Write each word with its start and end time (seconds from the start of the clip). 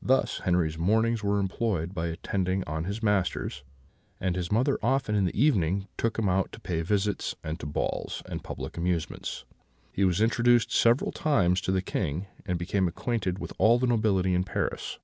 Thus 0.00 0.38
Henri's 0.38 0.78
mornings 0.78 1.22
were 1.22 1.38
employed 1.38 1.92
by 1.92 2.06
attending 2.06 2.64
on 2.64 2.84
his 2.84 3.02
masters; 3.02 3.62
and 4.18 4.34
his 4.34 4.50
mother 4.50 4.78
often 4.82 5.14
in 5.14 5.26
the 5.26 5.38
evening 5.38 5.86
took 5.98 6.18
him 6.18 6.30
out 6.30 6.50
to 6.52 6.60
pay 6.60 6.80
visits, 6.80 7.34
and 7.44 7.60
to 7.60 7.66
balls 7.66 8.22
and 8.24 8.42
public 8.42 8.78
amusements. 8.78 9.44
He 9.92 10.02
was 10.02 10.22
introduced 10.22 10.72
several 10.74 11.12
times 11.12 11.60
to 11.60 11.72
the 11.72 11.82
King, 11.82 12.26
and 12.46 12.58
became 12.58 12.88
acquainted 12.88 13.38
with 13.38 13.52
all 13.58 13.78
the 13.78 13.86
nobility 13.86 14.32
in 14.34 14.44
Paris. 14.44 14.98